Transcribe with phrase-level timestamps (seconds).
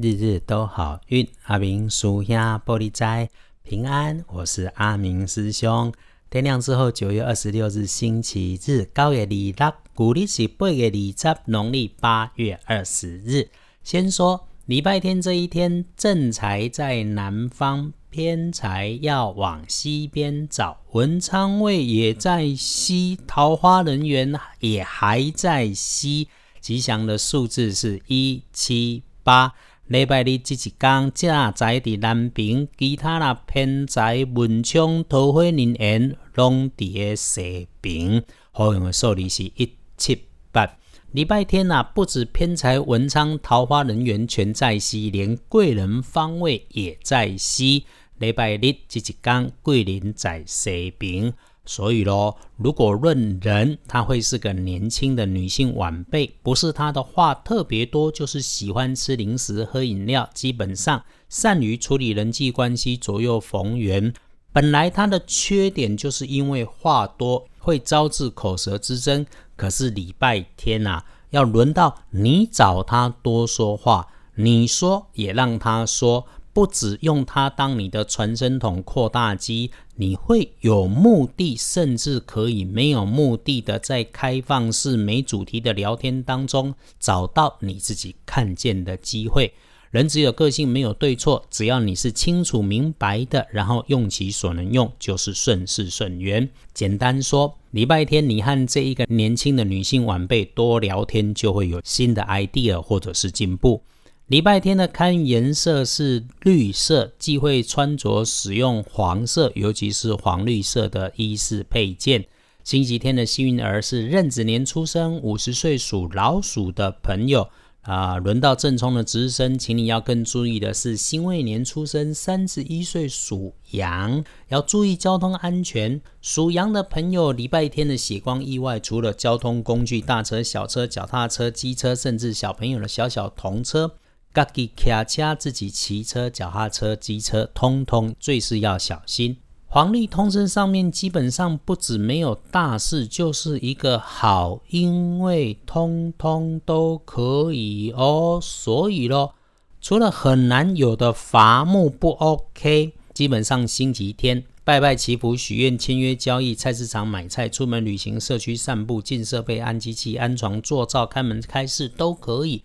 [0.00, 1.28] 日日都好运。
[1.46, 3.28] 阿明叔兄玻璃斋
[3.64, 5.92] 平安，我是阿明师兄。
[6.30, 13.48] 天亮之后，九月二十六日星期日，高月二六，古历是八月二十，农历八月二十日。
[13.82, 20.78] 先说礼拜天这一天，正财在南方，偏财要往西边找。
[20.92, 26.28] 文昌位也在西，桃花人缘也还在西。
[26.60, 29.54] 吉祥的数字是一七八。
[29.88, 38.22] 礼拜日即一天，正在伫南边，其他啦偏在文昌桃花人缘拢伫个西边。
[38.52, 40.76] 好用的数字是一七八。
[41.12, 47.86] 礼拜天啊，不止偏财文昌桃花人缘全在西，连贵人方位也在西。
[48.18, 51.32] 礼拜日即一天，贵人在西边。
[51.68, 64.14] 所以咯，如果论人，她会是个年轻的女性晚辈，不是她的话特别多，就是喜欢吃零食、喝饮料，基本上善于处理人际关系，左右逢源。
[64.50, 69.26] 本来她的缺点就是因为话多，会招致口舌之争。
[69.54, 76.24] 可是礼拜天呐，要轮到你找她多说话，你说也让她说。
[76.58, 89.52] 不只用它当你的传声筒、扩大机，你会有目的，甚至可以没有目的的在开放式没主题的聊天当中找到你自己看见的机会。
[89.92, 96.48] 人只有个性，没有对错，只要你是清楚明白的，然后用其所能用，就是顺势顺缘。
[96.74, 103.80] 简单说，礼拜天你和这一个年轻的女性晚辈多聊天，就会有新的 idea 或者是进步。
[104.28, 112.26] 礼拜天的看颜色是绿色，忌讳穿着使用黄色，尤其是黄绿色的衣饰配件。
[112.62, 117.48] 星期天的幸运儿是壬子年出生，五十岁属老鼠的朋友
[117.80, 118.18] 啊。
[118.18, 125.98] 轮到正冲的值日生，请你要更注意的是辛未年出生，三十一岁属羊，要注意交通安全。
[126.20, 133.94] 属羊的朋友，礼拜天的血光意外，除了交通工具大车、小车、脚踏车、机车，甚至小朋友的小小童车。
[134.34, 139.36] 自己骑车、自己骑车、脚踏车、机车，通通最是要小心。
[139.70, 148.38] 黄历通身上面基本上不止没有大事，就是一个好，因为通通都可以哦。
[148.42, 149.34] 所以咯，
[149.80, 162.62] 除了很难有的伐木不 OK，基本上星期天拜拜祈福、许愿、签约交易、菜市场买菜、出门旅行、社区散步、进设备、安机器、安床、做灶、开门开市都可以。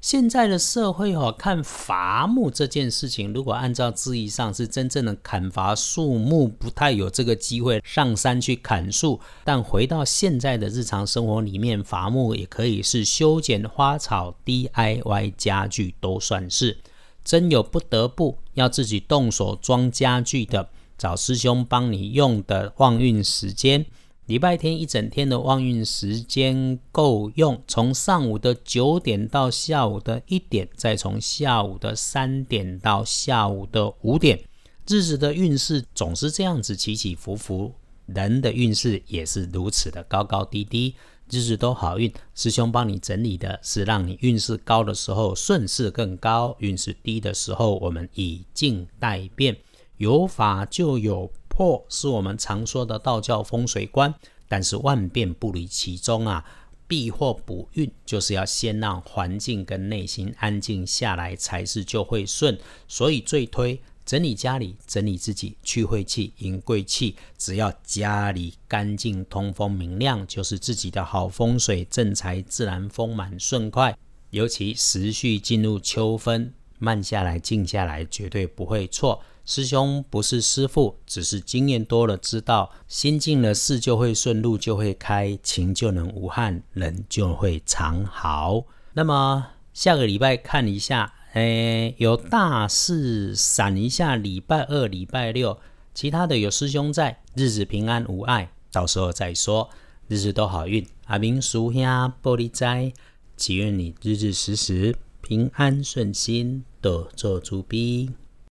[0.00, 9.20] 现在的社会哦，看伐木这件事情，如果按照字义上是真正的砍伐树木，不太有这个机会上山去砍树。
[9.44, 16.78] 但回到现在的日常生活里面，伐木也可以是修剪花草、DIY 家具，都算是。
[17.22, 23.84] 真有不得不要自己动手装家具的，找师兄帮你用的旺运时间。
[24.30, 34.38] 礼拜天一整天的旺运时间够用，从上午的九点到下午的一点，再从下午的三点到下午的五点，
[34.86, 37.74] 日子的运势总是这样子起起伏伏，
[38.06, 40.94] 人的运势也是如此的高高低低，
[41.28, 42.12] 日子都好运。
[42.36, 49.56] 师兄帮你整理的是让你运势高的时候顺势更高，运势低的时候我们以静待变，
[49.96, 51.28] 有法就有。
[51.50, 54.14] 破是我们常说的道教风水观，
[54.48, 56.42] 但是万变不离其宗啊。
[56.88, 62.58] 避祸补运就是要先让环境跟内心安静下来，才是就会顺。
[62.88, 67.14] 所以最推整理家里，整理自己，去晦气，迎贵气。
[67.38, 73.96] 只要家里干净、通风、明亮，就是自己的好风水，正财自然丰满顺快。
[74.30, 79.22] 尤其时序进入秋分，慢下来、静下来，绝对不会错。
[79.50, 88.62] 师兄不是师傅，只是经验多了，知道心静了，事就会顺，路就会开，情就能无憾，人就会常好。
[88.92, 95.58] 那么下个礼拜看一下，诶，有大事闪一下，礼拜二、礼拜六，
[95.92, 99.68] 其他的有师兄在，日子平安无碍，到时候再说，
[100.06, 100.86] 日子都好运。
[101.06, 101.82] 阿明叔兄
[102.22, 102.92] 玻璃斋，
[103.36, 108.10] 祈愿你日日时时平安顺心，多做主逼。